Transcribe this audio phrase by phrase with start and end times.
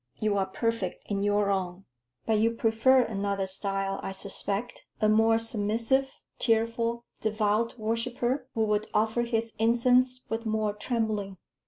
[0.19, 1.85] You are perfect in your own."
[2.25, 4.87] "But you prefer another style, I suspect.
[4.99, 11.37] A more submissive, tearful, devout worshipper, who would offer his incense with more trembling."